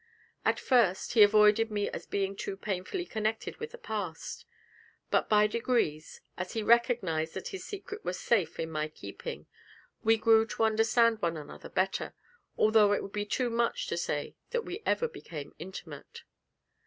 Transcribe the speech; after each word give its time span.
At 0.43 0.59
first, 0.59 1.13
he 1.13 1.21
avoided 1.21 1.69
me 1.69 1.87
as 1.87 2.07
being 2.07 2.35
too 2.35 2.57
painfully 2.57 3.05
connected 3.05 3.57
with 3.57 3.69
the 3.69 3.77
past; 3.77 4.45
but 5.11 5.29
by 5.29 5.45
degrees, 5.45 6.21
as 6.37 6.53
he 6.53 6.63
recognised 6.63 7.35
that 7.35 7.49
his 7.49 7.63
secret 7.63 8.03
was 8.03 8.19
safe 8.19 8.59
in 8.59 8.71
my 8.71 8.87
keeping, 8.87 9.45
we 10.03 10.17
grew 10.17 10.47
to 10.47 10.63
understand 10.63 11.21
one 11.21 11.37
another 11.37 11.69
better, 11.69 12.15
although 12.57 12.93
it 12.93 13.03
would 13.03 13.13
be 13.13 13.25
too 13.27 13.51
much 13.51 13.85
to 13.89 13.95
say 13.95 14.33
that 14.49 14.65
we 14.65 14.81
ever 14.87 15.07
became 15.07 15.53
intimate. 15.59 16.23